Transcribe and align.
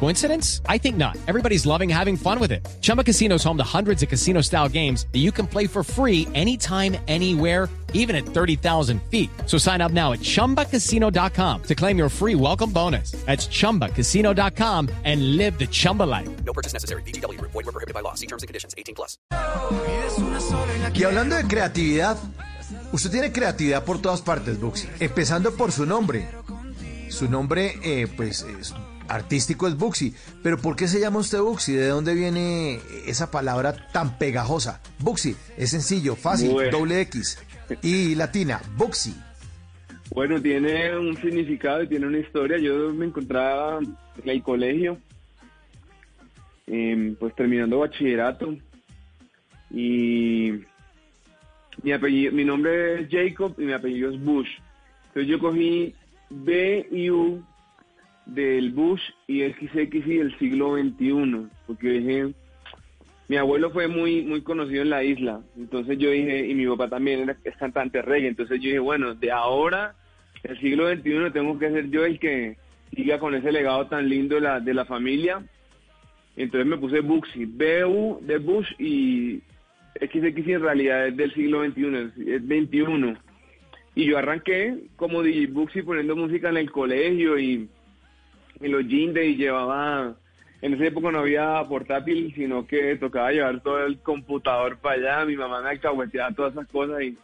Coincidence? 0.00 0.60
I 0.68 0.76
think 0.78 0.96
not. 0.96 1.16
Everybody's 1.26 1.64
loving 1.66 1.88
having 1.88 2.16
fun 2.16 2.38
with 2.38 2.52
it. 2.52 2.66
Chumba 2.82 3.02
Casino 3.04 3.36
is 3.36 3.44
home 3.44 3.56
to 3.56 3.64
hundreds 3.64 4.02
of 4.02 4.08
casino 4.10 4.42
style 4.42 4.68
games 4.68 5.06
that 5.12 5.20
you 5.20 5.32
can 5.32 5.46
play 5.46 5.66
for 5.66 5.82
free 5.82 6.28
anytime, 6.34 6.96
anywhere, 7.08 7.68
even 7.94 8.14
at 8.14 8.26
30,000 8.26 9.00
feet. 9.10 9.30
So 9.46 9.56
sign 9.56 9.80
up 9.80 9.92
now 9.92 10.12
at 10.12 10.18
chumbacasino.com 10.20 11.62
to 11.62 11.74
claim 11.74 11.96
your 11.96 12.10
free 12.10 12.34
welcome 12.34 12.70
bonus. 12.70 13.12
That's 13.24 13.46
chumbacasino.com 13.48 14.90
and 15.04 15.36
live 15.38 15.58
the 15.58 15.66
Chumba 15.68 16.02
life. 16.02 16.28
No 16.44 16.52
purchase 16.52 16.74
necessary. 16.74 17.02
BGW. 17.04 17.40
Void 17.40 17.54
were 17.54 17.72
prohibited 17.72 17.94
by 17.94 18.00
law. 18.00 18.14
See 18.14 18.26
terms 18.26 18.42
and 18.42 18.48
conditions. 18.48 18.74
18 18.76 18.94
plus. 18.94 19.16
Y 20.94 21.02
hablando 21.04 21.36
de 21.36 21.44
creatividad, 21.46 22.16
usted 22.92 23.10
tiene 23.10 23.32
creatividad 23.32 23.84
por 23.84 23.98
todas 24.02 24.20
partes, 24.20 24.60
Buxi. 24.60 24.88
Empezando 25.00 25.54
por 25.54 25.72
su 25.72 25.86
nombre. 25.86 26.28
Su 27.08 27.28
nombre, 27.28 27.74
eh, 27.84 28.08
pues, 28.16 28.42
es- 28.60 28.74
artístico 29.08 29.66
es 29.68 29.76
Buxi. 29.76 30.14
Pero 30.42 30.58
¿por 30.58 30.76
qué 30.76 30.88
se 30.88 31.00
llama 31.00 31.20
usted 31.20 31.40
Buxi? 31.40 31.72
¿De 31.72 31.88
dónde 31.88 32.14
viene 32.14 32.80
esa 33.06 33.30
palabra 33.30 33.88
tan 33.92 34.18
pegajosa? 34.18 34.80
Buxi, 34.98 35.36
es 35.56 35.70
sencillo, 35.70 36.16
fácil, 36.16 36.50
Bueno. 36.52 36.78
doble 36.78 37.00
X. 37.02 37.38
Y 37.82 38.14
latina, 38.14 38.60
Buxi. 38.76 39.14
Bueno, 40.10 40.40
tiene 40.40 40.96
un 40.96 41.16
significado 41.16 41.82
y 41.82 41.88
tiene 41.88 42.06
una 42.06 42.18
historia. 42.18 42.58
Yo 42.58 42.92
me 42.92 43.06
encontraba 43.06 43.80
en 43.80 43.96
el 44.28 44.42
colegio, 44.42 44.98
em, 46.66 47.14
pues 47.16 47.34
terminando 47.34 47.80
bachillerato, 47.80 48.56
y 49.70 50.52
mi 51.82 51.92
apellido, 51.92 52.32
mi 52.32 52.44
nombre 52.44 53.02
es 53.02 53.08
Jacob 53.10 53.54
y 53.58 53.62
mi 53.64 53.72
apellido 53.72 54.10
es 54.10 54.20
Bush. 54.22 54.48
Entonces 55.08 55.30
yo 55.30 55.38
cogí 55.38 55.94
B 56.30 56.86
y 56.90 57.10
U 57.10 57.42
del 58.26 58.72
Bush 58.72 59.02
y 59.26 59.42
XX 59.42 59.94
y 60.06 60.18
del 60.18 60.38
siglo 60.38 60.76
XXI, 60.76 61.48
porque 61.66 61.88
dije, 61.88 62.34
mi 63.28 63.36
abuelo 63.36 63.70
fue 63.70 63.88
muy 63.88 64.22
muy 64.22 64.42
conocido 64.42 64.82
en 64.82 64.90
la 64.90 65.04
isla, 65.04 65.40
entonces 65.56 65.98
yo 65.98 66.10
dije, 66.10 66.46
y 66.46 66.54
mi 66.54 66.66
papá 66.66 66.88
también 66.88 67.20
era, 67.20 67.36
es 67.44 67.56
cantante 67.56 68.02
reggae, 68.02 68.28
entonces 68.28 68.60
yo 68.60 68.68
dije, 68.68 68.78
bueno, 68.78 69.14
de 69.14 69.30
ahora, 69.30 69.94
el 70.42 70.58
siglo 70.60 70.90
XXI, 70.90 71.32
tengo 71.32 71.58
que 71.58 71.70
ser 71.70 71.90
yo 71.90 72.04
el 72.04 72.18
que 72.18 72.56
siga 72.94 73.18
con 73.18 73.34
ese 73.34 73.52
legado 73.52 73.86
tan 73.86 74.08
lindo 74.08 74.36
de 74.36 74.40
la, 74.40 74.60
de 74.60 74.74
la 74.74 74.84
familia. 74.84 75.42
Entonces 76.36 76.66
me 76.66 76.78
puse 76.78 77.00
Buxi, 77.00 77.44
B-U 77.46 78.18
de 78.22 78.38
Bush 78.38 78.68
y 78.78 79.40
XX 80.00 80.48
en 80.48 80.60
realidad 80.60 81.08
es 81.08 81.16
del 81.16 81.32
siglo 81.32 81.64
XXI, 81.64 81.96
es, 81.96 82.28
es 82.28 82.46
21. 82.46 83.16
Y 83.94 84.06
yo 84.06 84.18
arranqué 84.18 84.76
como 84.96 85.22
DJ 85.22 85.46
Buxi 85.48 85.82
poniendo 85.82 86.16
música 86.16 86.48
en 86.48 86.56
el 86.56 86.70
colegio 86.70 87.38
y 87.38 87.68
en 88.60 88.72
los 88.72 88.86
jeans 88.86 89.16
y 89.16 89.36
llevaba, 89.36 90.14
en 90.62 90.74
esa 90.74 90.86
época 90.86 91.10
no 91.10 91.18
había 91.20 91.62
portátil, 91.68 92.32
sino 92.34 92.66
que 92.66 92.96
tocaba 92.96 93.30
llevar 93.32 93.60
todo 93.62 93.84
el 93.84 93.98
computador 93.98 94.78
para 94.78 95.18
allá, 95.18 95.24
mi 95.26 95.36
mamá 95.36 95.60
me 95.62 95.70
alcahueteaba 95.70 96.32
todas 96.32 96.52
esas 96.52 96.66
cosas 96.68 97.02
y 97.02 97.16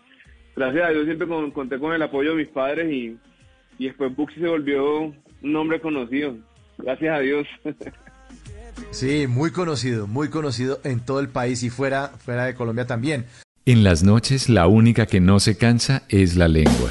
gracias 0.56 0.84
a 0.84 0.90
Dios 0.90 1.04
siempre 1.06 1.26
con- 1.26 1.50
conté 1.50 1.78
con 1.78 1.92
el 1.94 2.02
apoyo 2.02 2.30
de 2.30 2.36
mis 2.36 2.48
padres 2.48 2.92
y, 2.92 3.16
y 3.78 3.86
después 3.86 4.14
Buxi 4.14 4.40
se 4.40 4.46
volvió 4.48 5.00
un 5.02 5.14
nombre 5.40 5.80
conocido, 5.80 6.36
gracias 6.78 7.14
a 7.16 7.20
Dios. 7.20 7.46
Sí, 8.92 9.26
muy 9.26 9.50
conocido, 9.50 10.06
muy 10.06 10.30
conocido 10.30 10.80
en 10.84 11.00
todo 11.04 11.20
el 11.20 11.28
país 11.28 11.62
y 11.62 11.70
fuera, 11.70 12.08
fuera 12.08 12.46
de 12.46 12.54
Colombia 12.54 12.86
también. 12.86 13.26
En 13.66 13.84
las 13.84 14.02
noches 14.02 14.48
la 14.48 14.68
única 14.68 15.06
que 15.06 15.20
no 15.20 15.38
se 15.38 15.58
cansa 15.58 16.02
es 16.08 16.36
la 16.36 16.48
lengua. 16.48 16.90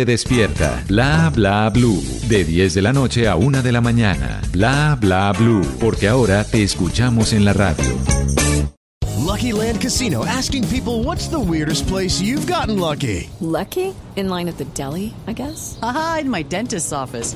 despierta. 0.05 0.83
Bla 0.87 1.31
Bla 1.33 1.69
Blue, 1.69 2.01
de 2.27 2.43
10 2.43 2.73
de 2.73 2.81
la 2.81 2.93
noche 2.93 3.27
a 3.27 3.35
1 3.35 3.61
de 3.61 3.71
la 3.71 3.81
mañana. 3.81 4.41
Bla 4.51 4.97
Bla 4.99 5.31
Blue, 5.33 5.65
porque 5.79 6.07
ahora 6.07 6.43
te 6.43 6.63
escuchamos 6.63 7.33
en 7.33 7.45
la 7.45 7.53
radio. 7.53 7.85
Lucky 9.31 9.53
Land 9.53 9.79
Casino 9.81 10.25
asking 10.25 10.67
people 10.67 11.03
what's 11.03 11.27
the 11.29 11.39
weirdest 11.39 11.87
place 11.87 12.19
you've 12.19 12.45
gotten 12.47 12.77
lucky? 12.77 13.29
Lucky? 13.39 13.93
In 14.15 14.27
line 14.27 14.49
at 14.49 14.57
the 14.57 14.65
deli, 14.73 15.13
I 15.25 15.33
guess? 15.33 15.79
Aha, 15.81 16.19
in 16.21 16.29
my 16.29 16.43
dentist's 16.43 16.91
office. 16.91 17.35